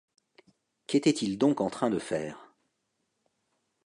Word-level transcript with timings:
Qu’était-il 0.87 1.37
donc 1.37 1.61
en 1.61 1.69
train 1.69 1.91
de 1.91 1.99
faire? 1.99 2.51